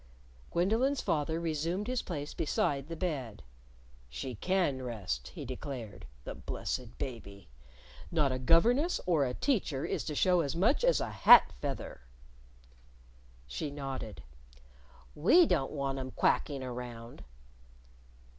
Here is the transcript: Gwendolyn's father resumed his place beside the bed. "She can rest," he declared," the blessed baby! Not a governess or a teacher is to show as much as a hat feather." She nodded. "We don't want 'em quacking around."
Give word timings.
Gwendolyn's 0.49 0.99
father 1.03 1.39
resumed 1.39 1.85
his 1.85 2.01
place 2.01 2.33
beside 2.33 2.87
the 2.87 2.95
bed. 2.95 3.43
"She 4.09 4.33
can 4.33 4.81
rest," 4.81 5.27
he 5.27 5.45
declared," 5.45 6.07
the 6.25 6.33
blessed 6.33 6.97
baby! 6.97 7.49
Not 8.09 8.31
a 8.31 8.39
governess 8.39 8.99
or 9.05 9.25
a 9.25 9.35
teacher 9.35 9.85
is 9.85 10.03
to 10.05 10.15
show 10.15 10.41
as 10.41 10.55
much 10.55 10.83
as 10.83 11.01
a 11.01 11.11
hat 11.11 11.53
feather." 11.61 12.01
She 13.45 13.69
nodded. 13.69 14.23
"We 15.13 15.45
don't 15.45 15.71
want 15.71 15.99
'em 15.99 16.09
quacking 16.09 16.63
around." 16.63 17.23